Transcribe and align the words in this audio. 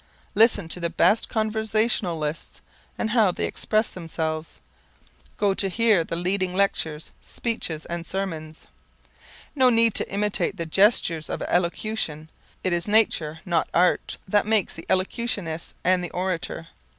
Listen 0.33 0.67
to 0.69 0.79
the 0.79 0.89
best 0.89 1.29
conversationalists 1.29 2.61
and 2.97 3.11
how 3.11 3.31
they 3.31 3.45
express 3.45 3.87
themselves. 3.87 4.57
Go 5.37 5.53
to 5.53 5.69
hear 5.69 6.03
the 6.03 6.15
leading 6.15 6.55
lectures, 6.55 7.11
speeches 7.21 7.85
and 7.85 8.03
sermons. 8.03 8.65
No 9.55 9.69
need 9.69 9.93
to 9.93 10.11
imitate 10.11 10.57
the 10.57 10.65
gestures 10.65 11.29
of 11.29 11.43
elocution, 11.43 12.31
it 12.63 12.73
is 12.73 12.87
nature, 12.87 13.41
not 13.45 13.69
art, 13.75 14.17
that 14.27 14.47
makes 14.47 14.73
the 14.73 14.87
elocutionist 14.89 15.75
and 15.83 16.03
the 16.03 16.09
orator. 16.09 16.69